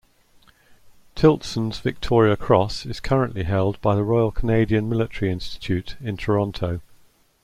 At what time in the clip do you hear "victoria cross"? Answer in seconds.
1.79-2.87